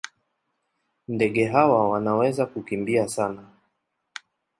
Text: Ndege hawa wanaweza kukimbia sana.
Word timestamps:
Ndege 1.07 1.45
hawa 1.47 1.89
wanaweza 1.89 2.45
kukimbia 2.45 3.07
sana. 3.07 3.47